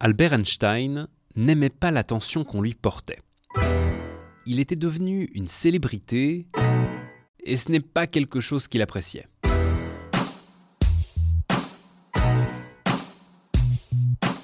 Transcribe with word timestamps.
Albert 0.00 0.32
Einstein 0.32 1.08
n'aimait 1.34 1.70
pas 1.70 1.90
l'attention 1.90 2.44
qu'on 2.44 2.62
lui 2.62 2.74
portait. 2.74 3.18
Il 4.46 4.60
était 4.60 4.76
devenu 4.76 5.28
une 5.34 5.48
célébrité 5.48 6.46
et 7.42 7.56
ce 7.56 7.72
n'est 7.72 7.80
pas 7.80 8.06
quelque 8.06 8.40
chose 8.40 8.68
qu'il 8.68 8.80
appréciait. 8.80 9.26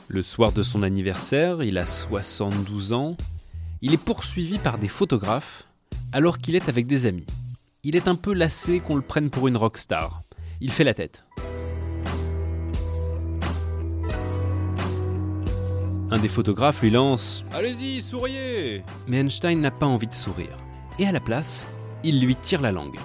Le 0.09 0.23
soir 0.25 0.53
de 0.53 0.65
son 0.65 0.83
anniversaire, 0.83 1.63
il 1.63 1.79
a 1.79 1.87
72 1.87 2.93
ans, 2.93 3.17
il 3.81 3.95
est 3.95 4.05
poursuivi 4.05 4.59
par 4.59 4.79
des 4.79 4.89
photographes 4.89 5.69
alors 6.13 6.39
qu'il 6.39 6.57
est 6.57 6.69
avec 6.69 6.89
des 6.89 7.07
amis. 7.07 7.27
Il 7.85 7.95
est 7.95 8.09
un 8.09 8.17
peu 8.17 8.33
lassé 8.33 8.81
qu'on 8.81 8.97
le 8.97 9.03
prenne 9.03 9.31
pour 9.31 9.47
une 9.47 9.57
rockstar. 9.57 10.23
Il 10.61 10.73
fait 10.73 10.85
la 10.85 10.95
tête. 10.95 11.25
Un 16.15 16.19
des 16.21 16.29
photographes 16.29 16.81
lui 16.81 16.91
lance⁇ 16.91 17.43
Allez-y, 17.57 18.01
souriez!⁇ 18.01 18.79
Mais 19.09 19.19
Einstein 19.19 19.61
n'a 19.61 19.73
pas 19.73 19.87
envie 19.87 20.07
de 20.07 20.13
sourire. 20.13 20.57
Et 21.01 21.09
à 21.09 21.11
la 21.11 21.19
place, 21.19 21.67
il 22.05 22.21
lui 22.21 22.37
tire 22.37 22.61
la 22.61 22.71
langue. 22.71 23.01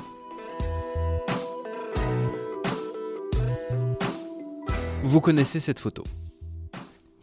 Vous 5.02 5.22
connaissez 5.22 5.60
cette 5.60 5.80
photo? 5.80 6.04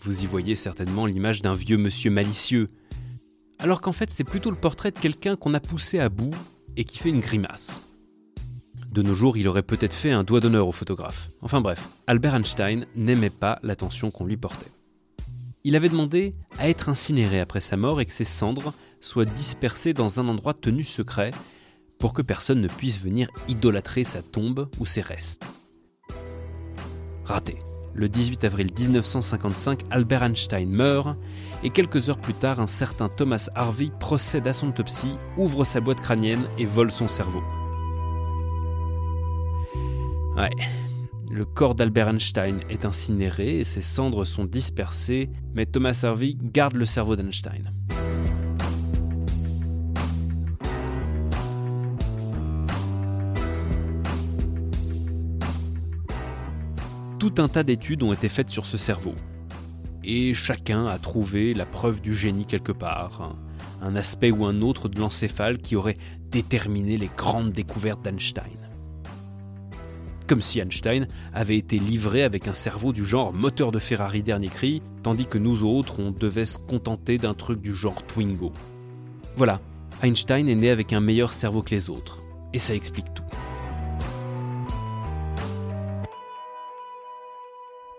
Vous 0.01 0.25
y 0.25 0.27
voyez 0.27 0.57
certainement 0.57 1.07
l'image 1.07 1.41
d'un 1.41 1.55
vieux 1.55 1.79
monsieur 1.79 2.11
malicieux, 2.11 2.69
alors 3.61 3.81
qu'en 3.81 3.93
fait 3.93 4.11
c'est 4.11 4.25
plutôt 4.25 4.51
le 4.51 4.57
portrait 4.57 4.91
de 4.91 4.99
quelqu'un 4.99 5.37
qu'on 5.37 5.55
a 5.55 5.61
poussé 5.61 6.01
à 6.01 6.09
bout 6.09 6.35
et 6.77 6.83
qui 6.83 6.99
fait 6.99 7.11
une 7.11 7.21
grimace. 7.21 7.81
De 8.91 9.03
nos 9.03 9.15
jours, 9.15 9.37
il 9.37 9.47
aurait 9.47 9.63
peut-être 9.63 9.95
fait 9.95 10.11
un 10.11 10.25
doigt 10.25 10.41
d'honneur 10.41 10.67
au 10.67 10.73
photographe. 10.73 11.31
Enfin 11.43 11.61
bref, 11.61 11.87
Albert 12.09 12.35
Einstein 12.35 12.87
n'aimait 12.97 13.31
pas 13.31 13.61
l'attention 13.63 14.11
qu'on 14.11 14.27
lui 14.27 14.37
portait. 14.37 14.67
Il 15.69 15.75
avait 15.75 15.89
demandé 15.89 16.37
à 16.61 16.69
être 16.69 16.89
incinéré 16.89 17.41
après 17.41 17.59
sa 17.59 17.77
mort 17.77 18.01
et 18.01 18.07
que 18.07 18.13
ses 18.13 18.23
cendres 18.23 18.73
soient 19.01 19.25
dispersées 19.25 19.95
dans 19.95 20.21
un 20.21 20.29
endroit 20.29 20.55
tenu 20.55 20.85
secret 20.85 21.33
pour 21.99 22.15
que 22.15 22.23
personne 22.23 22.61
ne 22.61 22.69
puisse 22.69 23.01
venir 23.01 23.27
idolâtrer 23.49 24.05
sa 24.05 24.23
tombe 24.23 24.69
ou 24.79 24.87
ses 24.87 25.01
restes. 25.01 25.45
Raté. 27.25 27.57
Le 27.95 28.09
18 28.09 28.45
avril 28.45 28.71
1955, 28.79 29.81
Albert 29.91 30.23
Einstein 30.23 30.71
meurt 30.71 31.17
et 31.65 31.71
quelques 31.71 32.11
heures 32.11 32.21
plus 32.21 32.35
tard, 32.35 32.61
un 32.61 32.69
certain 32.69 33.09
Thomas 33.09 33.49
Harvey 33.57 33.91
procède 33.99 34.47
à 34.47 34.53
son 34.53 34.69
autopsie, 34.69 35.17
ouvre 35.37 35.65
sa 35.65 35.81
boîte 35.81 36.01
crânienne 36.01 36.45
et 36.59 36.65
vole 36.65 36.93
son 36.93 37.09
cerveau. 37.09 37.43
Ouais, 40.37 40.51
le 41.31 41.45
corps 41.45 41.75
d'Albert 41.75 42.09
Einstein 42.09 42.61
est 42.69 42.85
incinéré 42.85 43.61
et 43.61 43.65
ses 43.65 43.81
cendres 43.81 44.25
sont 44.25 44.45
dispersées, 44.45 45.31
mais 45.55 45.67
Thomas 45.67 46.01
Harvey 46.05 46.35
garde 46.41 46.75
le 46.75 46.87
cerveau 46.87 47.17
d'Einstein. 47.17 47.73
Tout 57.19 57.35
un 57.39 57.49
tas 57.49 57.65
d'études 57.65 58.03
ont 58.03 58.13
été 58.13 58.29
faites 58.29 58.51
sur 58.51 58.67
ce 58.67 58.79
cerveau. 58.79 59.15
Et 60.05 60.33
chacun 60.35 60.87
a 60.87 60.99
trouvé 60.99 61.55
la 61.55 61.65
preuve 61.65 62.01
du 62.01 62.15
génie 62.15 62.47
quelque 62.47 62.71
part, 62.71 63.35
un 63.83 63.97
aspect 63.97 64.31
ou 64.31 64.45
un 64.45 64.61
autre 64.63 64.89
de 64.89 65.01
l'encéphale 65.01 65.59
qui 65.59 65.75
aurait 65.75 65.97
déterminé 66.31 66.97
les 66.97 67.11
grandes 67.17 67.53
découvertes 67.53 68.05
d'Einstein. 68.05 68.66
Comme 70.27 70.43
si 70.43 70.59
Einstein 70.59 71.07
avait 71.33 71.57
été 71.57 71.79
livré 71.79 72.25
avec 72.25 72.49
un 72.49 72.55
cerveau 72.55 72.93
du 72.93 73.05
genre 73.05 73.33
moteur 73.33 73.71
de 73.71 73.79
Ferrari 73.79 74.25
dernier 74.25 74.49
cri, 74.49 74.83
tandis 75.05 75.27
que 75.27 75.39
nous 75.39 75.63
autres, 75.63 76.01
on 76.01 76.11
devait 76.11 76.45
se 76.45 76.59
contenter 76.59 77.17
d'un 77.17 77.33
truc 77.33 77.61
du 77.61 77.73
genre 77.73 78.03
Twingo. 78.07 78.53
Voilà, 79.37 79.61
Einstein 80.03 80.49
est 80.49 80.57
né 80.57 80.71
avec 80.71 80.93
un 80.93 80.99
meilleur 80.99 81.33
cerveau 81.33 81.63
que 81.63 81.71
les 81.71 81.91
autres. 81.91 82.19
Et 82.53 82.59
ça 82.59 82.75
explique 82.75 83.15
tout. 83.15 83.23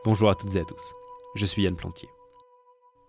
Bonjour 0.03 0.29
à 0.29 0.35
toutes 0.35 0.55
et 0.55 0.59
à 0.59 0.65
tous, 0.65 0.93
je 1.35 1.45
suis 1.45 1.63
Yann 1.63 1.75
Plantier. 1.75 2.09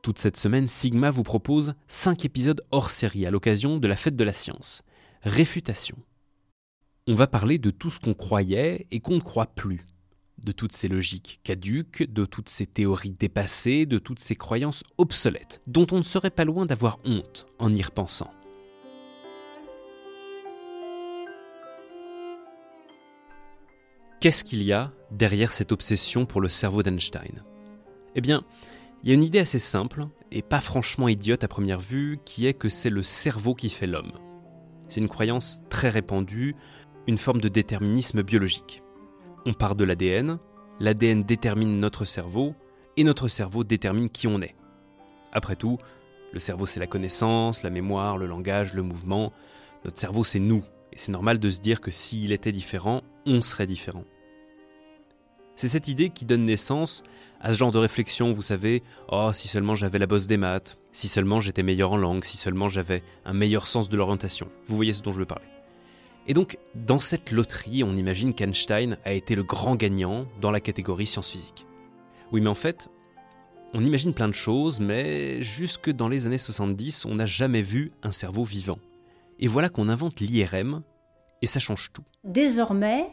Toute 0.02 0.20
cette 0.20 0.36
semaine, 0.36 0.68
Sigma 0.68 1.10
vous 1.10 1.24
propose 1.24 1.74
5 1.88 2.24
épisodes 2.24 2.64
hors 2.70 2.92
série 2.92 3.26
à 3.26 3.32
l'occasion 3.32 3.78
de 3.78 3.88
la 3.88 3.96
fête 3.96 4.16
de 4.16 4.24
la 4.24 4.32
science. 4.32 4.82
Réfutation. 5.22 5.96
On 7.10 7.14
va 7.14 7.26
parler 7.26 7.56
de 7.56 7.70
tout 7.70 7.88
ce 7.88 8.00
qu'on 8.00 8.12
croyait 8.12 8.86
et 8.90 9.00
qu'on 9.00 9.14
ne 9.14 9.20
croit 9.20 9.46
plus. 9.46 9.86
De 10.44 10.52
toutes 10.52 10.74
ces 10.74 10.88
logiques 10.88 11.40
caduques, 11.42 12.02
de 12.02 12.26
toutes 12.26 12.50
ces 12.50 12.66
théories 12.66 13.16
dépassées, 13.18 13.86
de 13.86 13.98
toutes 13.98 14.18
ces 14.18 14.36
croyances 14.36 14.84
obsolètes, 14.98 15.62
dont 15.66 15.86
on 15.90 15.96
ne 15.96 16.02
serait 16.02 16.28
pas 16.28 16.44
loin 16.44 16.66
d'avoir 16.66 16.98
honte 17.06 17.46
en 17.58 17.74
y 17.74 17.80
repensant. 17.80 18.30
Qu'est-ce 24.20 24.44
qu'il 24.44 24.62
y 24.62 24.74
a 24.74 24.92
derrière 25.10 25.50
cette 25.50 25.72
obsession 25.72 26.26
pour 26.26 26.42
le 26.42 26.50
cerveau 26.50 26.82
d'Einstein? 26.82 27.42
Eh 28.16 28.20
bien, 28.20 28.44
il 29.02 29.08
y 29.08 29.12
a 29.12 29.14
une 29.14 29.24
idée 29.24 29.38
assez 29.38 29.58
simple, 29.58 30.08
et 30.30 30.42
pas 30.42 30.60
franchement 30.60 31.08
idiote 31.08 31.42
à 31.42 31.48
première 31.48 31.80
vue, 31.80 32.18
qui 32.26 32.46
est 32.46 32.52
que 32.52 32.68
c'est 32.68 32.90
le 32.90 33.02
cerveau 33.02 33.54
qui 33.54 33.70
fait 33.70 33.86
l'homme. 33.86 34.12
C'est 34.90 35.00
une 35.00 35.08
croyance 35.08 35.60
très 35.68 35.90
répandue, 35.90 36.56
une 37.08 37.18
forme 37.18 37.40
de 37.40 37.48
déterminisme 37.48 38.22
biologique. 38.22 38.82
On 39.46 39.54
part 39.54 39.74
de 39.74 39.82
l'ADN, 39.82 40.38
l'ADN 40.78 41.24
détermine 41.24 41.80
notre 41.80 42.04
cerveau, 42.04 42.54
et 42.98 43.02
notre 43.02 43.28
cerveau 43.28 43.64
détermine 43.64 44.10
qui 44.10 44.28
on 44.28 44.42
est. 44.42 44.54
Après 45.32 45.56
tout, 45.56 45.78
le 46.34 46.38
cerveau 46.38 46.66
c'est 46.66 46.80
la 46.80 46.86
connaissance, 46.86 47.62
la 47.62 47.70
mémoire, 47.70 48.18
le 48.18 48.26
langage, 48.26 48.74
le 48.74 48.82
mouvement. 48.82 49.32
Notre 49.86 49.98
cerveau 49.98 50.22
c'est 50.22 50.38
nous, 50.38 50.62
et 50.92 50.98
c'est 50.98 51.10
normal 51.10 51.38
de 51.38 51.50
se 51.50 51.60
dire 51.60 51.80
que 51.80 51.90
s'il 51.90 52.30
était 52.30 52.52
différent, 52.52 53.00
on 53.24 53.40
serait 53.40 53.66
différent. 53.66 54.04
C'est 55.56 55.68
cette 55.68 55.88
idée 55.88 56.10
qui 56.10 56.26
donne 56.26 56.44
naissance 56.44 57.04
à 57.40 57.54
ce 57.54 57.58
genre 57.58 57.72
de 57.72 57.78
réflexion, 57.78 58.34
vous 58.34 58.42
savez, 58.42 58.82
oh 59.10 59.30
si 59.32 59.48
seulement 59.48 59.74
j'avais 59.74 59.98
la 59.98 60.06
bosse 60.06 60.26
des 60.26 60.36
maths, 60.36 60.78
si 60.92 61.08
seulement 61.08 61.40
j'étais 61.40 61.62
meilleur 61.62 61.92
en 61.92 61.96
langue, 61.96 62.24
si 62.24 62.36
seulement 62.36 62.68
j'avais 62.68 63.02
un 63.24 63.32
meilleur 63.32 63.66
sens 63.66 63.88
de 63.88 63.96
l'orientation. 63.96 64.50
Vous 64.66 64.76
voyez 64.76 64.92
ce 64.92 65.00
dont 65.02 65.14
je 65.14 65.20
veux 65.20 65.26
parler. 65.26 65.46
Et 66.30 66.34
donc, 66.34 66.58
dans 66.74 67.00
cette 67.00 67.30
loterie, 67.32 67.82
on 67.82 67.96
imagine 67.96 68.34
qu'Einstein 68.34 68.98
a 69.06 69.12
été 69.12 69.34
le 69.34 69.42
grand 69.42 69.76
gagnant 69.76 70.26
dans 70.42 70.50
la 70.50 70.60
catégorie 70.60 71.06
sciences 71.06 71.30
physiques. 71.30 71.66
Oui, 72.32 72.42
mais 72.42 72.50
en 72.50 72.54
fait, 72.54 72.90
on 73.72 73.82
imagine 73.82 74.12
plein 74.12 74.28
de 74.28 74.34
choses, 74.34 74.78
mais 74.78 75.40
jusque 75.40 75.90
dans 75.90 76.06
les 76.06 76.26
années 76.26 76.36
70, 76.36 77.06
on 77.06 77.14
n'a 77.14 77.24
jamais 77.24 77.62
vu 77.62 77.92
un 78.02 78.12
cerveau 78.12 78.44
vivant. 78.44 78.78
Et 79.38 79.48
voilà 79.48 79.70
qu'on 79.70 79.88
invente 79.88 80.20
l'IRM, 80.20 80.82
et 81.40 81.46
ça 81.46 81.60
change 81.60 81.92
tout. 81.94 82.04
Désormais, 82.24 83.06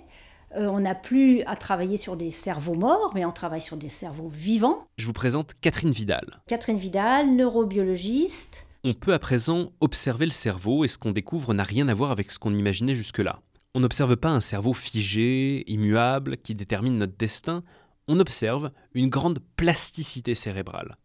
euh, 0.57 0.67
on 0.67 0.81
n'a 0.81 0.93
plus 0.93 1.41
à 1.43 1.55
travailler 1.55 1.95
sur 1.95 2.17
des 2.17 2.31
cerveaux 2.31 2.75
morts, 2.75 3.13
mais 3.15 3.23
on 3.23 3.31
travaille 3.31 3.61
sur 3.61 3.77
des 3.77 3.87
cerveaux 3.87 4.27
vivants. 4.27 4.87
Je 4.97 5.05
vous 5.05 5.13
présente 5.13 5.53
Catherine 5.61 5.91
Vidal. 5.91 6.41
Catherine 6.47 6.77
Vidal, 6.77 7.33
neurobiologiste. 7.33 8.64
On 8.87 8.93
peut 8.93 9.13
à 9.13 9.19
présent 9.19 9.71
observer 9.79 10.27
le 10.27 10.31
cerveau 10.31 10.85
et 10.85 10.87
ce 10.87 10.99
qu'on 10.99 11.11
découvre 11.11 11.55
n'a 11.55 11.63
rien 11.63 11.87
à 11.87 11.95
voir 11.95 12.11
avec 12.11 12.31
ce 12.31 12.37
qu'on 12.37 12.55
imaginait 12.55 12.93
jusque-là. 12.93 13.41
On 13.73 13.79
n'observe 13.79 14.15
pas 14.15 14.29
un 14.29 14.41
cerveau 14.41 14.73
figé, 14.73 15.63
immuable, 15.65 16.37
qui 16.37 16.53
détermine 16.53 16.99
notre 16.99 17.17
destin, 17.17 17.63
on 18.07 18.19
observe 18.19 18.69
une 18.93 19.09
grande 19.09 19.39
plasticité 19.55 20.35
cérébrale. 20.35 20.97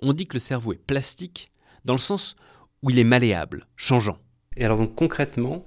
On 0.00 0.12
dit 0.12 0.26
que 0.26 0.34
le 0.34 0.40
cerveau 0.40 0.74
est 0.74 0.86
plastique 0.86 1.50
dans 1.86 1.94
le 1.94 1.98
sens 1.98 2.36
où 2.82 2.90
il 2.90 2.98
est 2.98 3.02
malléable, 3.04 3.66
changeant. 3.76 4.18
Et 4.58 4.66
alors 4.66 4.76
donc 4.76 4.94
concrètement, 4.94 5.64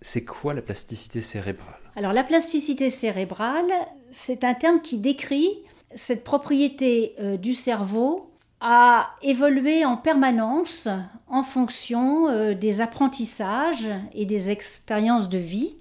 c'est 0.00 0.24
quoi 0.24 0.54
la 0.54 0.62
plasticité 0.62 1.22
cérébrale? 1.22 1.78
Alors 1.94 2.14
la 2.14 2.24
plasticité 2.24 2.90
cérébrale, 2.90 3.70
c'est 4.10 4.42
un 4.42 4.54
terme 4.54 4.80
qui 4.80 4.98
décrit 4.98 5.50
cette 5.94 6.24
propriété 6.24 7.14
euh, 7.20 7.36
du 7.36 7.54
cerveau 7.54 8.35
à 8.68 9.10
évoluer 9.22 9.84
en 9.84 9.96
permanence 9.96 10.88
en 11.28 11.44
fonction 11.44 12.28
euh, 12.28 12.52
des 12.52 12.80
apprentissages 12.80 13.88
et 14.12 14.26
des 14.26 14.50
expériences 14.50 15.28
de 15.28 15.38
vie. 15.38 15.76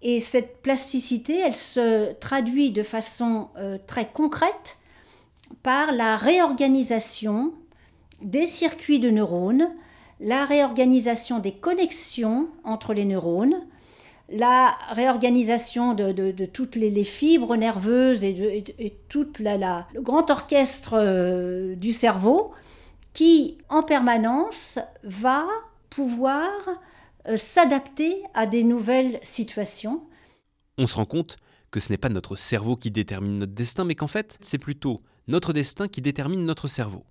Et 0.00 0.18
cette 0.18 0.62
plasticité, 0.62 1.38
elle 1.38 1.54
se 1.54 2.14
traduit 2.14 2.70
de 2.70 2.82
façon 2.82 3.48
euh, 3.58 3.76
très 3.86 4.08
concrète 4.08 4.78
par 5.62 5.92
la 5.92 6.16
réorganisation 6.16 7.52
des 8.22 8.46
circuits 8.46 9.00
de 9.00 9.10
neurones 9.10 9.68
la 10.20 10.44
réorganisation 10.44 11.38
des 11.38 11.52
connexions 11.52 12.48
entre 12.64 12.92
les 12.92 13.04
neurones, 13.04 13.56
la 14.30 14.76
réorganisation 14.90 15.94
de, 15.94 16.46
toutes 16.46 16.76
les, 16.76 17.04
fibres 17.04 17.56
nerveuses 17.56 18.24
et, 18.24 18.98
tout 19.08 19.32
le 19.38 20.00
grand 20.00 20.30
orchestre 20.30 20.94
euh, 20.94 21.74
du 21.74 21.92
cerveau 21.92 22.52
qui, 23.14 23.58
en 23.68 23.82
permanence, 23.82 24.78
va 25.02 25.46
pouvoir 25.90 26.50
euh, 27.26 27.36
s'adapter 27.36 28.22
à 28.34 28.46
des 28.46 28.64
nouvelles 28.64 29.18
situations. 29.22 30.02
On 30.76 30.86
se 30.86 30.96
rend 30.96 31.06
compte 31.06 31.38
que 31.70 31.80
ce 31.80 31.90
n'est 31.90 31.98
pas 31.98 32.08
notre 32.08 32.36
cerveau 32.36 32.76
qui 32.76 32.90
détermine 32.90 33.38
notre 33.38 33.52
destin, 33.52 33.84
mais 33.84 33.94
qu'en 33.94 34.06
fait, 34.06 34.38
c'est 34.40 34.58
plutôt 34.58 35.02
notre 35.26 35.52
destin 35.52 35.88
qui 35.88 36.00
détermine 36.00 36.44
notre 36.44 36.68
cerveau. 36.68 37.04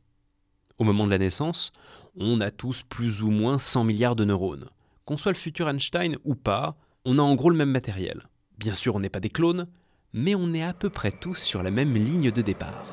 Au 0.77 0.83
moment 0.83 1.05
de 1.05 1.11
la 1.11 1.17
naissance, 1.17 1.71
on 2.15 2.41
a 2.41 2.51
tous 2.51 2.83
plus 2.83 3.21
ou 3.21 3.31
moins 3.31 3.59
100 3.59 3.83
milliards 3.83 4.15
de 4.15 4.25
neurones. 4.25 4.69
Qu'on 5.05 5.17
soit 5.17 5.31
le 5.31 5.37
futur 5.37 5.67
Einstein 5.69 6.17
ou 6.23 6.35
pas, 6.35 6.77
on 7.09 7.19
a 7.19 7.21
en 7.21 7.36
gros 7.36 7.50
le 7.50 7.56
même 7.56 7.71
matériel. 7.71 8.24
Bien 8.57 8.74
sûr, 8.74 8.94
on 8.95 9.00
n'est 9.00 9.09
pas 9.09 9.21
des 9.21 9.30
clones, 9.30 9.68
mais 10.12 10.36
on 10.36 10.54
est 10.54 10.62
à 10.62 10.74
peu 10.74 10.89
près 10.89 11.12
tous 11.12 11.36
sur 11.36 11.63
la 11.63 11.71
même 11.71 11.94
ligne 11.94 12.31
de 12.31 12.42
départ. 12.42 12.83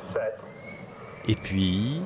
Et 1.26 1.34
puis... 1.34 2.00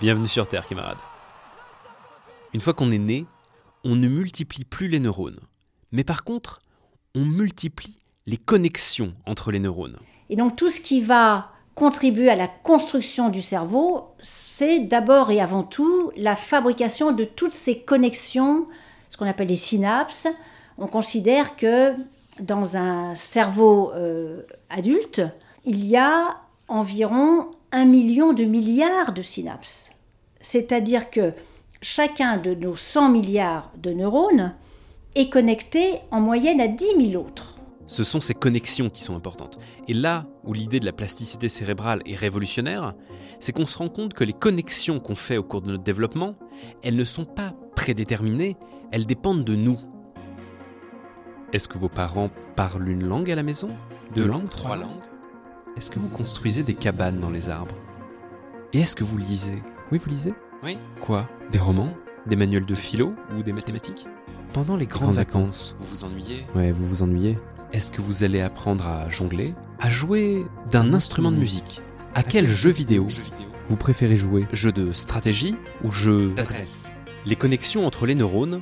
Bienvenue 0.00 0.28
sur 0.28 0.46
Terre, 0.46 0.66
camarades. 0.68 0.96
Une 2.54 2.60
fois 2.60 2.74
qu'on 2.74 2.92
est 2.92 2.98
né, 2.98 3.26
on 3.82 3.96
ne 3.96 4.06
multiplie 4.06 4.64
plus 4.64 4.86
les 4.86 5.00
neurones. 5.00 5.40
Mais 5.90 6.04
par 6.04 6.22
contre, 6.22 6.60
on 7.16 7.24
multiplie 7.24 7.98
les 8.26 8.36
connexions 8.36 9.16
entre 9.26 9.50
les 9.50 9.58
neurones. 9.58 9.98
Et 10.28 10.36
donc 10.36 10.54
tout 10.54 10.70
ce 10.70 10.80
qui 10.80 11.02
va 11.02 11.50
contribuer 11.74 12.28
à 12.28 12.36
la 12.36 12.48
construction 12.48 13.28
du 13.28 13.42
cerveau, 13.42 14.08
c'est 14.20 14.80
d'abord 14.80 15.30
et 15.30 15.40
avant 15.40 15.62
tout 15.62 16.12
la 16.16 16.36
fabrication 16.36 17.12
de 17.12 17.24
toutes 17.24 17.54
ces 17.54 17.80
connexions, 17.80 18.66
ce 19.08 19.16
qu'on 19.16 19.26
appelle 19.26 19.48
les 19.48 19.56
synapses. 19.56 20.28
On 20.78 20.86
considère 20.86 21.56
que 21.56 21.94
dans 22.40 22.76
un 22.76 23.14
cerveau 23.14 23.92
euh, 23.94 24.42
adulte, 24.68 25.22
il 25.64 25.86
y 25.86 25.96
a 25.96 26.36
environ 26.68 27.48
un 27.72 27.84
million 27.84 28.32
de 28.32 28.44
milliards 28.44 29.12
de 29.12 29.22
synapses. 29.22 29.90
C'est-à-dire 30.40 31.10
que 31.10 31.32
chacun 31.82 32.36
de 32.36 32.54
nos 32.54 32.76
100 32.76 33.10
milliards 33.10 33.70
de 33.76 33.92
neurones 33.92 34.54
est 35.14 35.30
connecté 35.30 36.00
en 36.10 36.20
moyenne 36.20 36.60
à 36.60 36.68
10 36.68 37.10
000 37.12 37.22
autres. 37.22 37.59
Ce 37.90 38.04
sont 38.04 38.20
ces 38.20 38.34
connexions 38.34 38.88
qui 38.88 39.02
sont 39.02 39.16
importantes. 39.16 39.58
Et 39.88 39.94
là 39.94 40.24
où 40.44 40.52
l'idée 40.52 40.78
de 40.78 40.84
la 40.84 40.92
plasticité 40.92 41.48
cérébrale 41.48 42.02
est 42.06 42.14
révolutionnaire, 42.14 42.94
c'est 43.40 43.50
qu'on 43.50 43.66
se 43.66 43.76
rend 43.76 43.88
compte 43.88 44.14
que 44.14 44.22
les 44.22 44.32
connexions 44.32 45.00
qu'on 45.00 45.16
fait 45.16 45.38
au 45.38 45.42
cours 45.42 45.60
de 45.60 45.72
notre 45.72 45.82
développement, 45.82 46.36
elles 46.84 46.94
ne 46.94 47.04
sont 47.04 47.24
pas 47.24 47.52
prédéterminées, 47.74 48.56
elles 48.92 49.06
dépendent 49.06 49.44
de 49.44 49.56
nous. 49.56 49.76
Est-ce 51.52 51.66
que 51.66 51.78
vos 51.78 51.88
parents 51.88 52.30
parlent 52.54 52.88
une 52.88 53.02
langue 53.02 53.28
à 53.28 53.34
la 53.34 53.42
maison? 53.42 53.70
Deux 54.14 54.24
langues? 54.24 54.48
Trois 54.50 54.76
langues. 54.76 55.02
Est-ce 55.76 55.90
que 55.90 55.98
vous 55.98 56.10
construisez 56.10 56.62
des 56.62 56.74
cabanes 56.74 57.18
dans 57.18 57.30
les 57.30 57.48
arbres? 57.48 57.74
Et 58.72 58.82
est-ce 58.82 58.94
que 58.94 59.02
vous 59.02 59.18
lisez? 59.18 59.64
Oui, 59.90 59.98
vous 59.98 60.10
lisez? 60.10 60.34
Oui. 60.62 60.78
Quoi? 61.00 61.28
Des 61.50 61.58
romans? 61.58 61.92
Des 62.28 62.36
manuels 62.36 62.66
de 62.66 62.74
philo 62.76 63.14
Ou 63.36 63.42
des 63.42 63.52
mathématiques? 63.52 64.06
Pendant 64.52 64.76
les 64.76 64.86
grandes 64.86 65.14
vacances, 65.14 65.74
vous 65.80 65.86
vous 65.86 66.04
ennuyez? 66.04 66.46
Ouais, 66.54 66.70
vous 66.70 66.84
vous 66.84 67.02
ennuyez. 67.02 67.36
Est-ce 67.72 67.92
que 67.92 68.00
vous 68.00 68.24
allez 68.24 68.40
apprendre 68.40 68.88
à 68.88 69.08
jongler 69.08 69.54
À 69.78 69.90
jouer 69.90 70.44
d'un 70.72 70.92
instrument 70.92 71.30
de 71.30 71.36
musique? 71.36 71.82
À 72.14 72.24
quel 72.24 72.48
jeu 72.48 72.70
vidéo 72.70 73.06
vous 73.68 73.76
préférez 73.76 74.16
jouer? 74.16 74.48
Jeu 74.52 74.72
de 74.72 74.92
stratégie 74.92 75.54
ou 75.84 75.92
jeu 75.92 76.34
d'adresse. 76.34 76.92
Les 77.26 77.36
connexions 77.36 77.86
entre 77.86 78.06
les 78.06 78.16
neurones, 78.16 78.60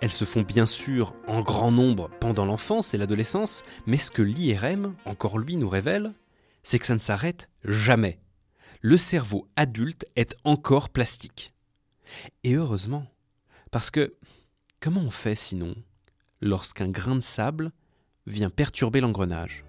elles 0.00 0.12
se 0.12 0.24
font 0.24 0.40
bien 0.40 0.64
sûr 0.64 1.14
en 1.28 1.42
grand 1.42 1.70
nombre 1.70 2.08
pendant 2.18 2.46
l'enfance 2.46 2.94
et 2.94 2.96
l'adolescence, 2.96 3.62
mais 3.86 3.98
ce 3.98 4.10
que 4.10 4.22
l'IRM, 4.22 4.94
encore 5.04 5.38
lui, 5.38 5.56
nous 5.56 5.68
révèle, 5.68 6.14
c'est 6.62 6.78
que 6.78 6.86
ça 6.86 6.94
ne 6.94 6.98
s'arrête 6.98 7.50
jamais. 7.62 8.18
Le 8.80 8.96
cerveau 8.96 9.48
adulte 9.56 10.06
est 10.16 10.34
encore 10.44 10.88
plastique. 10.88 11.52
Et 12.42 12.54
heureusement, 12.54 13.06
parce 13.70 13.90
que 13.90 14.14
comment 14.80 15.02
on 15.02 15.10
fait 15.10 15.34
sinon 15.34 15.74
lorsqu'un 16.40 16.88
grain 16.88 17.16
de 17.16 17.20
sable 17.20 17.70
vient 18.26 18.50
perturber 18.50 19.00
l'engrenage. 19.00 19.64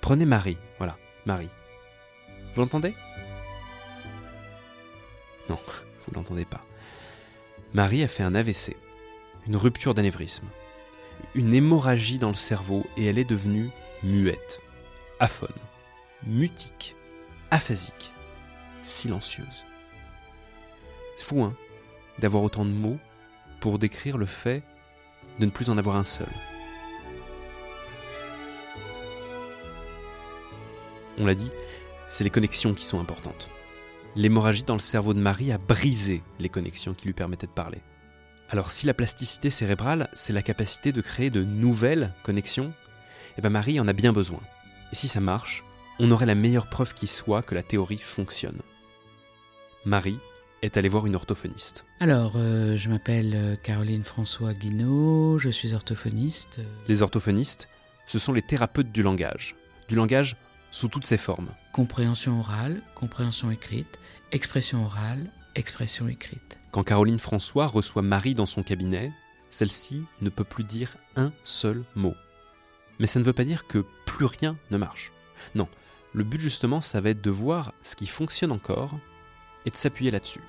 Prenez 0.00 0.24
Marie, 0.24 0.58
voilà, 0.78 0.96
Marie. 1.26 1.50
Vous 2.54 2.60
l'entendez? 2.62 2.94
Non, 5.48 5.58
vous 6.06 6.14
l'entendez 6.14 6.44
pas. 6.44 6.64
Marie 7.74 8.02
a 8.02 8.08
fait 8.08 8.22
un 8.22 8.34
AVC, 8.34 8.76
une 9.46 9.56
rupture 9.56 9.94
d'anévrisme, 9.94 10.46
une 11.34 11.54
hémorragie 11.54 12.18
dans 12.18 12.30
le 12.30 12.34
cerveau 12.34 12.84
et 12.96 13.06
elle 13.06 13.18
est 13.18 13.24
devenue 13.24 13.70
muette, 14.02 14.60
aphone, 15.20 15.48
mutique, 16.26 16.96
aphasique, 17.50 18.12
silencieuse. 18.82 19.64
C'est 21.16 21.24
fou, 21.24 21.42
hein, 21.42 21.54
d'avoir 22.18 22.42
autant 22.42 22.64
de 22.64 22.70
mots 22.70 22.98
pour 23.60 23.78
décrire 23.78 24.18
le 24.18 24.26
fait 24.26 24.62
de 25.38 25.46
ne 25.46 25.50
plus 25.50 25.70
en 25.70 25.78
avoir 25.78 25.96
un 25.96 26.04
seul. 26.04 26.28
On 31.18 31.26
l'a 31.26 31.34
dit, 31.34 31.50
c'est 32.08 32.24
les 32.24 32.30
connexions 32.30 32.74
qui 32.74 32.84
sont 32.84 33.00
importantes. 33.00 33.50
L'hémorragie 34.16 34.64
dans 34.64 34.74
le 34.74 34.80
cerveau 34.80 35.14
de 35.14 35.20
Marie 35.20 35.52
a 35.52 35.58
brisé 35.58 36.22
les 36.38 36.48
connexions 36.48 36.94
qui 36.94 37.06
lui 37.06 37.12
permettaient 37.12 37.46
de 37.46 37.52
parler. 37.52 37.82
Alors 38.48 38.70
si 38.72 38.86
la 38.86 38.94
plasticité 38.94 39.50
cérébrale, 39.50 40.08
c'est 40.14 40.32
la 40.32 40.42
capacité 40.42 40.90
de 40.90 41.00
créer 41.00 41.30
de 41.30 41.44
nouvelles 41.44 42.12
connexions, 42.24 42.72
eh 43.38 43.40
bien 43.40 43.50
Marie 43.50 43.78
en 43.78 43.86
a 43.86 43.92
bien 43.92 44.12
besoin. 44.12 44.40
Et 44.92 44.96
si 44.96 45.06
ça 45.06 45.20
marche, 45.20 45.62
on 46.00 46.10
aurait 46.10 46.26
la 46.26 46.34
meilleure 46.34 46.68
preuve 46.68 46.94
qui 46.94 47.06
soit 47.06 47.42
que 47.42 47.54
la 47.54 47.62
théorie 47.62 47.98
fonctionne. 47.98 48.60
Marie 49.84 50.18
est 50.62 50.76
allé 50.76 50.88
voir 50.88 51.06
une 51.06 51.14
orthophoniste. 51.14 51.86
Alors, 52.00 52.34
euh, 52.36 52.76
je 52.76 52.88
m'appelle 52.88 53.32
euh, 53.34 53.56
Caroline 53.56 54.04
François 54.04 54.54
Guinaud, 54.54 55.38
je 55.38 55.50
suis 55.50 55.74
orthophoniste. 55.74 56.60
Les 56.88 57.02
orthophonistes, 57.02 57.68
ce 58.06 58.18
sont 58.18 58.32
les 58.32 58.42
thérapeutes 58.42 58.92
du 58.92 59.02
langage, 59.02 59.56
du 59.88 59.94
langage 59.94 60.36
sous 60.70 60.88
toutes 60.88 61.06
ses 61.06 61.16
formes. 61.16 61.50
Compréhension 61.72 62.40
orale, 62.40 62.82
compréhension 62.94 63.50
écrite, 63.50 63.98
expression 64.32 64.84
orale, 64.84 65.30
expression 65.54 66.08
écrite. 66.08 66.58
Quand 66.70 66.84
Caroline 66.84 67.18
François 67.18 67.66
reçoit 67.66 68.02
Marie 68.02 68.34
dans 68.34 68.46
son 68.46 68.62
cabinet, 68.62 69.12
celle-ci 69.50 70.04
ne 70.20 70.28
peut 70.28 70.44
plus 70.44 70.64
dire 70.64 70.96
un 71.16 71.32
seul 71.42 71.84
mot. 71.96 72.14
Mais 72.98 73.06
ça 73.06 73.18
ne 73.18 73.24
veut 73.24 73.32
pas 73.32 73.44
dire 73.44 73.66
que 73.66 73.84
plus 74.06 74.26
rien 74.26 74.56
ne 74.70 74.76
marche. 74.76 75.10
Non, 75.54 75.68
le 76.12 76.24
but 76.24 76.40
justement, 76.40 76.80
ça 76.80 77.00
va 77.00 77.10
être 77.10 77.22
de 77.22 77.30
voir 77.30 77.72
ce 77.82 77.96
qui 77.96 78.06
fonctionne 78.06 78.52
encore 78.52 78.98
et 79.66 79.70
de 79.70 79.76
s'appuyer 79.76 80.10
là-dessus. 80.10 80.40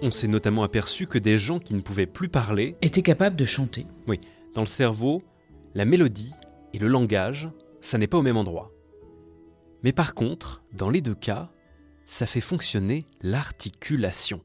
On 0.00 0.12
s'est 0.12 0.28
notamment 0.28 0.62
aperçu 0.62 1.06
que 1.06 1.18
des 1.18 1.38
gens 1.38 1.58
qui 1.58 1.74
ne 1.74 1.80
pouvaient 1.80 2.06
plus 2.06 2.28
parler 2.28 2.76
étaient 2.82 3.02
capables 3.02 3.34
de 3.34 3.44
chanter. 3.44 3.86
Oui, 4.06 4.20
dans 4.54 4.60
le 4.60 4.68
cerveau, 4.68 5.22
la 5.74 5.84
mélodie 5.84 6.32
et 6.72 6.78
le 6.78 6.86
langage, 6.86 7.48
ça 7.80 7.98
n'est 7.98 8.06
pas 8.06 8.18
au 8.18 8.22
même 8.22 8.36
endroit. 8.36 8.70
Mais 9.82 9.92
par 9.92 10.14
contre, 10.14 10.62
dans 10.72 10.90
les 10.90 11.00
deux 11.00 11.14
cas, 11.14 11.50
ça 12.06 12.26
fait 12.26 12.40
fonctionner 12.40 13.04
l'articulation. 13.22 14.40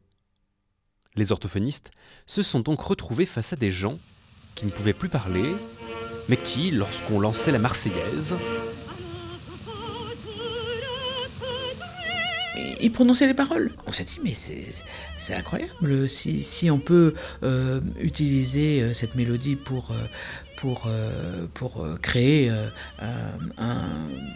Les 1.15 1.31
orthophonistes 1.31 1.91
se 2.25 2.41
sont 2.41 2.59
donc 2.59 2.81
retrouvés 2.81 3.25
face 3.25 3.53
à 3.53 3.55
des 3.55 3.71
gens 3.71 3.99
qui 4.55 4.65
ne 4.65 4.71
pouvaient 4.71 4.93
plus 4.93 5.09
parler, 5.09 5.55
mais 6.29 6.37
qui, 6.37 6.71
lorsqu'on 6.71 7.19
lançait 7.19 7.51
la 7.51 7.59
Marseillaise, 7.59 8.33
il 12.83 12.91
les 13.27 13.33
paroles. 13.33 13.71
On 13.87 13.91
s'est 13.91 14.03
dit, 14.03 14.19
mais 14.23 14.33
c'est 14.33 15.33
incroyable 15.33 16.09
si, 16.09 16.43
si, 16.43 16.69
on 16.69 16.79
peut 16.79 17.13
euh, 17.43 17.79
utiliser 17.99 18.81
euh, 18.81 18.93
cette 18.93 19.15
mélodie 19.15 19.55
pour, 19.55 19.91
euh, 19.91 19.95
pour, 20.55 20.85
euh, 20.87 21.45
pour 21.53 21.83
euh, 21.83 21.97
créer 22.01 22.49
euh, 22.49 22.69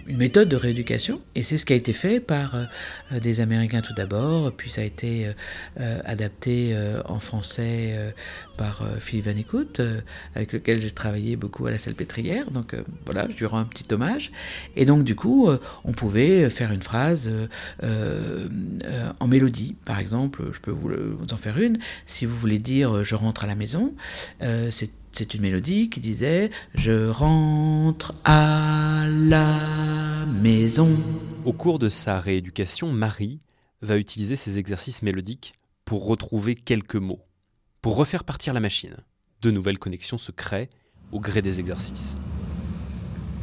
une 0.07 0.17
méthode 0.17 0.49
de 0.49 0.55
rééducation. 0.55 1.21
Et 1.35 1.43
c'est 1.43 1.57
ce 1.57 1.65
qui 1.65 1.73
a 1.73 1.75
été 1.75 1.93
fait 1.93 2.19
par 2.19 2.55
des 3.11 3.39
Américains 3.39 3.81
tout 3.81 3.93
d'abord, 3.93 4.51
puis 4.51 4.69
ça 4.69 4.81
a 4.81 4.83
été 4.83 5.31
adapté 5.77 6.75
en 7.05 7.19
français 7.19 8.13
par 8.57 8.83
Philippe 8.99 9.25
Van 9.25 9.37
Écoute, 9.37 9.81
avec 10.35 10.53
lequel 10.53 10.81
j'ai 10.81 10.91
travaillé 10.91 11.35
beaucoup 11.35 11.65
à 11.67 11.71
la 11.71 11.77
Salpêtrière. 11.77 12.51
Donc 12.51 12.75
voilà, 13.05 13.27
je 13.29 13.35
lui 13.35 13.45
rends 13.45 13.59
un 13.59 13.65
petit 13.65 13.85
hommage. 13.93 14.31
Et 14.75 14.85
donc 14.85 15.03
du 15.03 15.15
coup, 15.15 15.49
on 15.83 15.91
pouvait 15.91 16.49
faire 16.49 16.71
une 16.71 16.81
phrase 16.81 17.29
en 17.81 19.27
mélodie. 19.27 19.75
Par 19.85 19.99
exemple, 19.99 20.43
je 20.53 20.59
peux 20.59 20.71
vous, 20.71 20.89
vous, 20.89 21.33
en 21.33 21.37
faire 21.37 21.59
une. 21.59 21.77
Si 22.05 22.25
vous 22.25 22.35
voulez 22.35 22.59
dire 22.59 23.03
je 23.03 23.15
rentre 23.15 23.43
à 23.43 23.47
la 23.47 23.55
maison, 23.55 23.93
c'est 24.41 24.91
c'est 25.17 25.33
une 25.33 25.41
mélodie 25.41 25.89
qui 25.89 25.99
disait 25.99 26.51
Je 26.75 27.09
rentre 27.09 28.13
à 28.23 29.05
la 29.07 30.27
maison. 30.27 30.89
Au 31.43 31.53
cours 31.53 31.79
de 31.79 31.89
sa 31.89 32.19
rééducation, 32.19 32.93
Marie 32.93 33.39
va 33.81 33.97
utiliser 33.97 34.35
ces 34.35 34.59
exercices 34.59 35.01
mélodiques 35.01 35.55
pour 35.85 36.05
retrouver 36.05 36.53
quelques 36.53 36.97
mots, 36.97 37.25
pour 37.81 37.95
refaire 37.95 38.23
partir 38.25 38.53
la 38.53 38.59
machine. 38.59 38.95
De 39.41 39.49
nouvelles 39.49 39.79
connexions 39.79 40.19
se 40.19 40.31
créent 40.31 40.69
au 41.11 41.19
gré 41.19 41.41
des 41.41 41.59
exercices. 41.59 42.15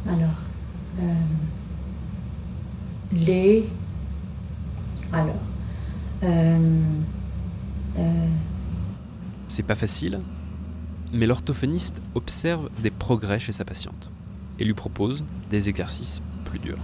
Alors, 0.07 0.39
euh, 1.01 1.13
les. 3.11 3.65
Alors. 5.11 5.41
Euh, 6.23 6.81
euh, 7.97 8.27
C'est 9.49 9.63
pas 9.63 9.75
facile, 9.75 10.21
mais 11.13 11.27
l'orthophoniste 11.27 12.01
observe 12.13 12.69
des 12.79 12.91
progrès 12.91 13.39
chez 13.39 13.51
sa 13.51 13.65
patiente 13.65 14.11
et 14.59 14.65
lui 14.65 14.73
propose 14.73 15.23
des 15.49 15.69
exercices 15.69 16.21
plus 16.45 16.59
durs. 16.59 16.77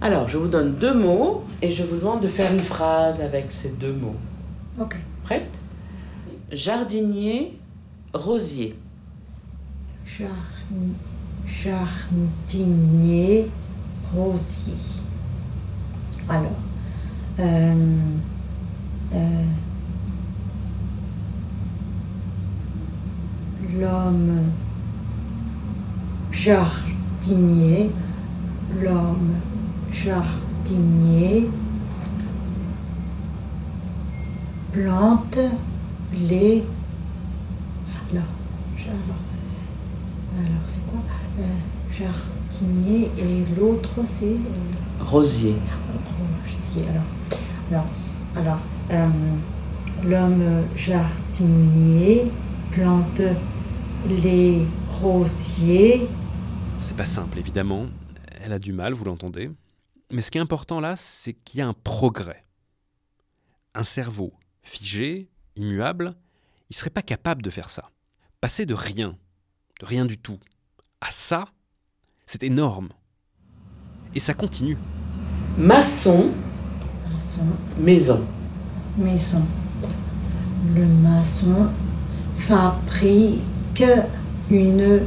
Alors, 0.00 0.28
je 0.28 0.38
vous 0.38 0.48
donne 0.48 0.76
deux 0.76 0.94
mots 0.94 1.44
et 1.60 1.70
je 1.70 1.82
vous 1.82 1.96
demande 1.96 2.20
de 2.20 2.28
faire 2.28 2.52
une 2.52 2.60
phrase 2.60 3.20
avec 3.20 3.46
ces 3.50 3.70
deux 3.70 3.92
mots. 3.92 4.14
Ok. 4.80 4.96
Prête? 5.24 5.58
Jardinier, 6.52 7.58
rosier. 8.14 8.76
jardinier, 11.46 13.48
rosier. 14.14 14.74
Alors, 16.28 16.52
euh, 17.40 17.74
euh, 19.14 19.44
l'homme 23.76 24.42
jardinier, 26.30 27.90
l'homme 28.80 29.34
jardinier. 29.92 31.48
Plante 34.72 35.38
les 36.12 36.62
alors, 38.10 38.22
alors 40.38 40.62
c'est 40.66 40.84
quoi? 40.86 41.00
Euh, 41.40 41.42
jardinier 41.90 43.10
et 43.18 43.44
l'autre 43.58 44.00
c'est 44.18 44.26
euh, 44.26 45.04
rosier. 45.04 45.56
Rosier 46.46 46.84
alors 47.70 47.84
alors, 48.36 48.58
euh, 48.90 49.08
l'homme 50.06 50.62
jardinier 50.76 52.30
plante 52.70 53.20
les 54.06 54.66
rosiers. 55.00 56.08
C'est 56.80 56.96
pas 56.96 57.06
simple, 57.06 57.38
évidemment. 57.38 57.86
Elle 58.40 58.52
a 58.52 58.58
du 58.58 58.72
mal, 58.72 58.92
vous 58.92 59.04
l'entendez. 59.04 59.50
Mais 60.10 60.22
ce 60.22 60.30
qui 60.30 60.38
est 60.38 60.40
important 60.40 60.80
là, 60.80 60.96
c'est 60.96 61.34
qu'il 61.34 61.58
y 61.58 61.62
a 61.62 61.68
un 61.68 61.74
progrès. 61.74 62.44
Un 63.74 63.84
cerveau 63.84 64.32
figé, 64.62 65.28
immuable, 65.56 66.14
il 66.70 66.76
serait 66.76 66.90
pas 66.90 67.02
capable 67.02 67.42
de 67.42 67.50
faire 67.50 67.70
ça. 67.70 67.90
Passer 68.40 68.66
de 68.66 68.74
rien, 68.74 69.16
de 69.80 69.86
rien 69.86 70.04
du 70.04 70.18
tout, 70.18 70.38
à 71.00 71.10
ça, 71.10 71.48
c'est 72.26 72.42
énorme. 72.42 72.88
Et 74.14 74.20
ça 74.20 74.34
continue. 74.34 74.78
Maçon, 75.56 76.32
maison. 77.78 78.24
Maison. 78.96 79.44
Le 80.74 80.86
maçon 80.86 81.68
fabrique 82.36 83.40
une 84.50 85.06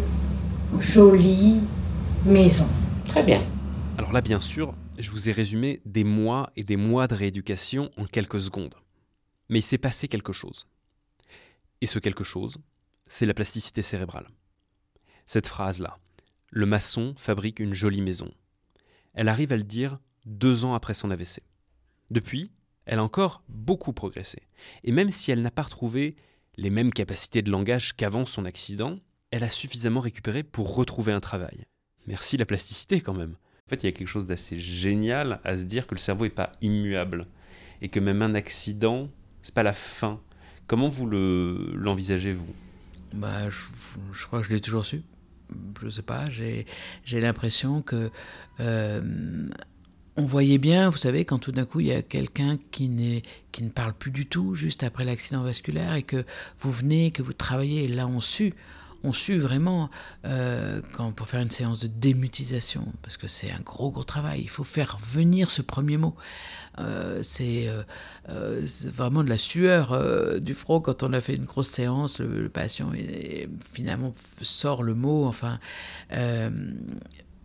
jolie 0.79 1.61
maison. 2.25 2.67
Très 3.05 3.23
bien. 3.23 3.43
Alors 3.97 4.13
là, 4.13 4.21
bien 4.21 4.39
sûr, 4.39 4.73
je 4.97 5.11
vous 5.11 5.29
ai 5.29 5.31
résumé 5.31 5.81
des 5.85 6.03
mois 6.03 6.51
et 6.55 6.63
des 6.63 6.77
mois 6.77 7.07
de 7.07 7.15
rééducation 7.15 7.89
en 7.97 8.05
quelques 8.05 8.41
secondes. 8.41 8.75
Mais 9.49 9.59
il 9.59 9.63
s'est 9.63 9.77
passé 9.77 10.07
quelque 10.07 10.31
chose. 10.31 10.67
Et 11.81 11.85
ce 11.85 11.99
quelque 11.99 12.23
chose, 12.23 12.57
c'est 13.07 13.25
la 13.25 13.33
plasticité 13.33 13.81
cérébrale. 13.81 14.27
Cette 15.27 15.47
phrase-là, 15.47 15.97
le 16.49 16.65
maçon 16.65 17.13
fabrique 17.17 17.59
une 17.59 17.73
jolie 17.73 18.01
maison. 18.01 18.31
Elle 19.13 19.27
arrive 19.27 19.51
à 19.51 19.57
le 19.57 19.63
dire 19.63 19.99
deux 20.25 20.63
ans 20.63 20.75
après 20.75 20.93
son 20.93 21.11
AVC. 21.11 21.41
Depuis, 22.09 22.51
elle 22.85 22.99
a 22.99 23.03
encore 23.03 23.43
beaucoup 23.49 23.91
progressé. 23.91 24.43
Et 24.83 24.91
même 24.91 25.11
si 25.11 25.31
elle 25.31 25.41
n'a 25.41 25.51
pas 25.51 25.63
retrouvé 25.63 26.15
les 26.57 26.69
mêmes 26.69 26.91
capacités 26.91 27.41
de 27.41 27.51
langage 27.51 27.95
qu'avant 27.95 28.25
son 28.25 28.45
accident, 28.45 28.97
elle 29.31 29.43
a 29.43 29.49
suffisamment 29.49 30.01
récupéré 30.01 30.43
pour 30.43 30.75
retrouver 30.75 31.13
un 31.13 31.19
travail. 31.19 31.65
Merci 32.07 32.37
la 32.37 32.45
plasticité 32.45 33.01
quand 33.01 33.13
même. 33.13 33.35
En 33.67 33.69
fait, 33.69 33.83
il 33.83 33.85
y 33.85 33.89
a 33.89 33.93
quelque 33.93 34.07
chose 34.07 34.25
d'assez 34.25 34.59
génial 34.59 35.39
à 35.43 35.57
se 35.57 35.63
dire 35.63 35.87
que 35.87 35.95
le 35.95 35.99
cerveau 35.99 36.25
n'est 36.25 36.29
pas 36.29 36.51
immuable 36.61 37.25
et 37.81 37.89
que 37.89 37.99
même 37.99 38.21
un 38.21 38.35
accident, 38.35 39.09
c'est 39.41 39.53
pas 39.53 39.63
la 39.63 39.73
fin. 39.73 40.19
Comment 40.67 40.89
vous 40.89 41.05
le 41.05 41.73
l'envisagez 41.75 42.33
vous? 42.33 42.53
Bah, 43.13 43.49
je, 43.49 44.25
crois 44.25 44.41
que 44.41 44.47
je 44.47 44.51
l'ai 44.51 44.61
toujours 44.61 44.85
su. 44.85 45.03
Je 45.81 45.89
sais 45.89 46.01
pas. 46.01 46.29
J'ai 46.29 46.65
l'impression 47.21 47.81
que 47.81 48.09
euh, 48.59 49.49
on 50.17 50.25
voyait 50.25 50.57
bien, 50.57 50.89
vous 50.89 50.97
savez, 50.97 51.25
quand 51.25 51.39
tout 51.39 51.51
d'un 51.51 51.65
coup 51.65 51.79
il 51.79 51.87
y 51.87 51.93
a 51.93 52.01
quelqu'un 52.01 52.57
qui, 52.71 53.23
qui 53.51 53.63
ne 53.63 53.69
parle 53.69 53.93
plus 53.93 54.11
du 54.11 54.25
tout 54.25 54.53
juste 54.55 54.83
après 54.83 55.05
l'accident 55.05 55.41
vasculaire 55.41 55.95
et 55.95 56.03
que 56.03 56.25
vous 56.59 56.71
venez, 56.71 57.11
que 57.11 57.21
vous 57.21 57.33
travaillez, 57.33 57.87
là 57.87 58.07
on 58.07 58.19
sue, 58.19 58.53
on 59.03 59.13
sue 59.13 59.37
vraiment 59.37 59.89
euh, 60.25 60.81
quand, 60.93 61.11
pour 61.11 61.27
faire 61.27 61.41
une 61.41 61.49
séance 61.49 61.79
de 61.79 61.87
démutisation, 61.87 62.85
parce 63.01 63.17
que 63.17 63.27
c'est 63.27 63.51
un 63.51 63.61
gros 63.61 63.89
gros 63.89 64.03
travail, 64.03 64.41
il 64.41 64.49
faut 64.49 64.63
faire 64.63 64.97
venir 65.01 65.49
ce 65.49 65.61
premier 65.61 65.97
mot. 65.97 66.15
Euh, 66.79 67.23
euh, 67.39 68.63
c'est 68.65 68.91
vraiment 68.91 69.23
de 69.23 69.29
la 69.29 69.37
sueur 69.37 70.39
du 70.41 70.53
front 70.53 70.79
quand 70.81 71.03
on 71.03 71.13
a 71.13 71.21
fait 71.21 71.35
une 71.35 71.45
grosse 71.45 71.69
séance, 71.69 72.19
le, 72.19 72.49
patient 72.49 72.91
finalement 73.73 74.13
sort 74.41 74.83
le 74.83 74.93
mot, 74.93 75.25
enfin 75.25 75.59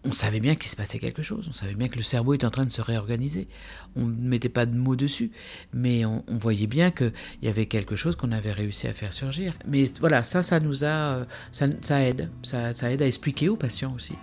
on 0.06 0.12
savait 0.12 0.40
bien 0.40 0.54
qu'il 0.54 0.70
se 0.70 0.76
passait 0.76 0.98
quelque 0.98 1.22
chose, 1.22 1.46
on 1.48 1.52
savait 1.52 1.74
bien 1.74 1.88
que 1.88 1.96
le 1.96 2.02
cerveau 2.02 2.34
était 2.34 2.46
en 2.46 2.50
train 2.50 2.64
de 2.64 2.70
se 2.70 2.80
réorganiser. 2.80 3.48
On 3.96 4.06
ne 4.06 4.28
mettait 4.28 4.48
pas 4.48 4.66
de 4.66 4.76
mots 4.76 4.96
dessus, 4.96 5.30
mais 5.72 6.04
on, 6.04 6.22
voyait 6.28 6.66
bien 6.66 6.90
qu'il 6.90 7.12
y 7.42 7.48
avait 7.48 7.66
quelque 7.66 7.96
chose 7.96 8.14
qu'on 8.14 8.32
avait 8.32 8.52
réussi 8.52 8.86
à 8.86 8.92
faire 8.92 9.12
surgir. 9.12 9.54
Mais 9.66 9.84
voilà, 10.00 10.22
ça, 10.22 10.42
ça 10.42 10.60
nous 10.60 10.84
a, 10.84 11.26
ça, 11.50 11.66
aide, 12.02 12.30
ça, 12.42 12.90
aide 12.90 13.02
à 13.02 13.06
expliquer 13.06 13.48
aux 13.48 13.56
patients 13.56 13.94
aussi. 13.94 14.14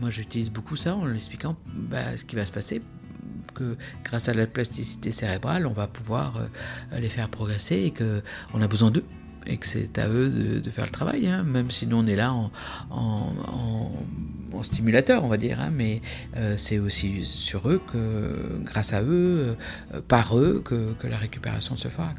Moi, 0.00 0.10
j'utilise 0.10 0.50
beaucoup 0.50 0.76
ça 0.76 0.96
en 0.96 1.12
expliquant 1.12 1.56
bah, 1.66 2.16
ce 2.16 2.24
qui 2.24 2.36
va 2.36 2.46
se 2.46 2.52
passer 2.52 2.82
que 3.54 3.76
grâce 4.04 4.28
à 4.28 4.34
la 4.34 4.46
plasticité 4.46 5.10
cérébrale, 5.10 5.66
on 5.66 5.72
va 5.72 5.86
pouvoir 5.86 6.36
euh, 6.38 6.98
les 6.98 7.08
faire 7.08 7.28
progresser 7.28 7.76
et 7.76 7.92
qu'on 7.92 8.62
a 8.62 8.68
besoin 8.68 8.90
d'eux 8.90 9.04
et 9.46 9.56
que 9.56 9.66
c'est 9.66 9.98
à 9.98 10.08
eux 10.08 10.60
de, 10.62 10.70
faire 10.70 10.84
le 10.84 10.90
travail, 10.90 11.26
hein. 11.26 11.42
même 11.42 11.70
si 11.70 11.86
nous 11.86 11.96
on 11.96 12.06
est 12.06 12.16
là 12.16 12.34
en, 12.90 13.90
stimulateur, 14.62 15.24
on 15.24 15.28
va 15.28 15.38
dire, 15.38 15.60
hein. 15.60 15.70
mais 15.72 16.00
euh, 16.36 16.56
c'est 16.56 16.78
aussi 16.78 17.24
sur 17.24 17.68
eux 17.68 17.80
que, 17.92 18.60
grâce 18.64 18.92
à 18.92 19.02
eux, 19.02 19.56
euh, 19.94 20.00
par 20.06 20.38
eux, 20.38 20.62
que, 20.64 21.06
la 21.06 21.16
récupération 21.16 21.76
se 21.76 21.88
fera. 21.88 22.12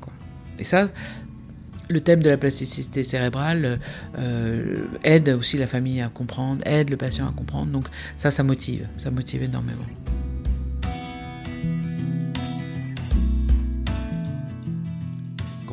Et 0.60 0.63
ça, 0.63 0.89
le 1.89 2.01
thème 2.01 2.22
de 2.22 2.30
la 2.30 2.38
plasticité 2.38 3.03
cérébrale 3.03 3.80
euh, 4.18 4.75
aide 5.03 5.30
aussi 5.30 5.58
la 5.58 5.68
famille 5.68 6.01
à 6.01 6.10
comprendre, 6.10 6.62
aide 6.65 6.89
le 6.89 6.98
patient 6.98 7.27
à 7.27 7.32
comprendre, 7.32 7.68
donc 7.68 7.86
ça, 8.18 8.32
ça 8.32 8.44
motive, 8.44 8.88
ça 8.98 9.12
motive 9.12 9.44
énormément. 9.44 9.86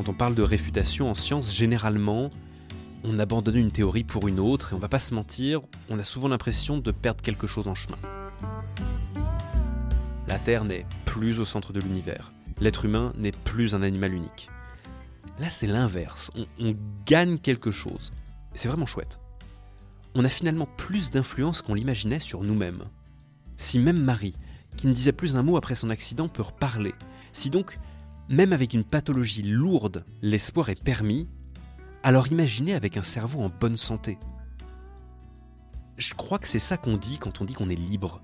Quand 0.00 0.08
on 0.08 0.14
parle 0.14 0.34
de 0.34 0.42
réfutation 0.42 1.10
en 1.10 1.14
science, 1.14 1.54
généralement, 1.54 2.30
on 3.04 3.18
abandonne 3.18 3.56
une 3.56 3.70
théorie 3.70 4.02
pour 4.02 4.28
une 4.28 4.40
autre, 4.40 4.72
et 4.72 4.74
on 4.74 4.78
va 4.78 4.88
pas 4.88 4.98
se 4.98 5.12
mentir, 5.12 5.60
on 5.90 5.98
a 5.98 6.02
souvent 6.02 6.28
l'impression 6.28 6.78
de 6.78 6.90
perdre 6.90 7.20
quelque 7.20 7.46
chose 7.46 7.68
en 7.68 7.74
chemin. 7.74 7.98
La 10.26 10.38
Terre 10.38 10.64
n'est 10.64 10.86
plus 11.04 11.38
au 11.38 11.44
centre 11.44 11.74
de 11.74 11.80
l'univers. 11.80 12.32
L'être 12.62 12.86
humain 12.86 13.12
n'est 13.18 13.30
plus 13.44 13.74
un 13.74 13.82
animal 13.82 14.14
unique. 14.14 14.48
Là, 15.38 15.50
c'est 15.50 15.66
l'inverse. 15.66 16.30
On, 16.58 16.74
gagne 17.04 17.36
quelque 17.36 17.70
chose. 17.70 18.14
C'est 18.54 18.68
vraiment 18.68 18.86
chouette. 18.86 19.20
On 20.14 20.24
a 20.24 20.30
finalement 20.30 20.68
plus 20.78 21.10
d'influence 21.10 21.60
qu'on 21.60 21.74
l'imaginait 21.74 22.20
sur 22.20 22.42
nous-mêmes. 22.42 22.84
Si 23.58 23.78
même 23.78 24.02
Marie, 24.02 24.34
qui 24.78 24.86
ne 24.86 24.94
disait 24.94 25.12
plus 25.12 25.36
un 25.36 25.42
mot 25.42 25.58
après 25.58 25.74
son 25.74 25.90
accident, 25.90 26.28
peut 26.28 26.40
reparler, 26.40 26.94
si 27.34 27.50
donc 27.50 27.78
même 28.30 28.52
avec 28.52 28.74
une 28.74 28.84
pathologie 28.84 29.42
lourde, 29.42 30.04
l'espoir 30.22 30.68
est 30.68 30.82
permis, 30.82 31.28
alors 32.04 32.28
imaginez 32.28 32.74
avec 32.74 32.96
un 32.96 33.02
cerveau 33.02 33.40
en 33.40 33.50
bonne 33.50 33.76
santé. 33.76 34.18
Je 35.98 36.14
crois 36.14 36.38
que 36.38 36.48
c'est 36.48 36.60
ça 36.60 36.76
qu'on 36.76 36.96
dit 36.96 37.18
quand 37.18 37.40
on 37.40 37.44
dit 37.44 37.54
qu'on 37.54 37.68
est 37.68 37.74
libre. 37.74 38.22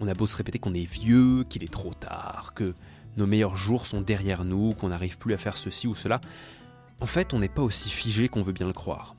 On 0.00 0.08
a 0.08 0.14
beau 0.14 0.26
se 0.26 0.36
répéter 0.36 0.58
qu'on 0.58 0.74
est 0.74 0.84
vieux, 0.84 1.44
qu'il 1.44 1.62
est 1.62 1.72
trop 1.72 1.94
tard, 1.94 2.54
que 2.54 2.74
nos 3.16 3.26
meilleurs 3.26 3.56
jours 3.56 3.86
sont 3.86 4.00
derrière 4.00 4.44
nous, 4.44 4.74
qu'on 4.74 4.88
n'arrive 4.88 5.16
plus 5.16 5.32
à 5.32 5.38
faire 5.38 5.56
ceci 5.56 5.86
ou 5.86 5.94
cela. 5.94 6.20
En 7.00 7.06
fait, 7.06 7.32
on 7.32 7.38
n'est 7.38 7.48
pas 7.48 7.62
aussi 7.62 7.88
figé 7.88 8.28
qu'on 8.28 8.42
veut 8.42 8.52
bien 8.52 8.66
le 8.66 8.72
croire. 8.72 9.14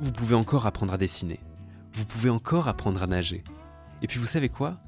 Vous 0.00 0.12
pouvez 0.12 0.36
encore 0.36 0.66
apprendre 0.66 0.94
à 0.94 0.98
dessiner. 0.98 1.40
Vous 1.92 2.04
pouvez 2.04 2.30
encore 2.30 2.68
apprendre 2.68 3.02
à 3.02 3.08
nager. 3.08 3.42
Et 4.02 4.06
puis 4.06 4.20
vous 4.20 4.26
savez 4.26 4.48
quoi? 4.48 4.78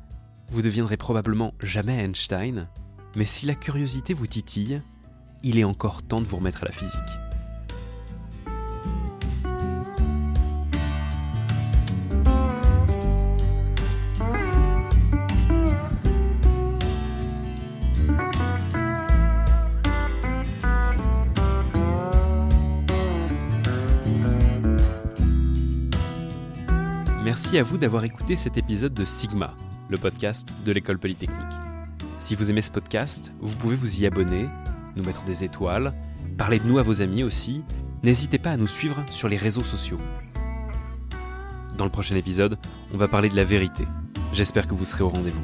Vous 0.50 0.62
deviendrez 0.62 0.96
probablement 0.96 1.54
jamais 1.60 2.04
Einstein, 2.04 2.68
mais 3.16 3.24
si 3.24 3.46
la 3.46 3.54
curiosité 3.54 4.12
vous 4.12 4.26
titille, 4.26 4.82
il 5.42 5.58
est 5.58 5.64
encore 5.64 6.02
temps 6.02 6.20
de 6.20 6.26
vous 6.26 6.36
remettre 6.36 6.62
à 6.62 6.66
la 6.66 6.72
physique. 6.72 7.00
Merci 27.24 27.56
à 27.58 27.62
vous 27.62 27.78
d'avoir 27.78 28.04
écouté 28.04 28.36
cet 28.36 28.58
épisode 28.58 28.92
de 28.92 29.06
Sigma, 29.06 29.56
le 29.88 29.96
podcast 29.96 30.48
de 30.66 30.72
l'école 30.72 30.98
polytechnique. 30.98 31.36
Si 32.18 32.34
vous 32.34 32.50
aimez 32.50 32.62
ce 32.62 32.70
podcast, 32.70 33.32
vous 33.40 33.54
pouvez 33.56 33.76
vous 33.76 34.00
y 34.00 34.06
abonner, 34.06 34.48
nous 34.96 35.04
mettre 35.04 35.24
des 35.24 35.44
étoiles, 35.44 35.92
parler 36.38 36.58
de 36.58 36.66
nous 36.66 36.78
à 36.78 36.82
vos 36.82 37.02
amis 37.02 37.22
aussi. 37.22 37.62
N'hésitez 38.02 38.38
pas 38.38 38.52
à 38.52 38.56
nous 38.56 38.66
suivre 38.66 39.04
sur 39.10 39.28
les 39.28 39.36
réseaux 39.36 39.64
sociaux. 39.64 40.00
Dans 41.76 41.84
le 41.84 41.90
prochain 41.90 42.16
épisode, 42.16 42.58
on 42.94 42.96
va 42.96 43.08
parler 43.08 43.28
de 43.28 43.36
la 43.36 43.44
vérité. 43.44 43.84
J'espère 44.32 44.66
que 44.66 44.74
vous 44.74 44.86
serez 44.86 45.04
au 45.04 45.10
rendez-vous. 45.10 45.42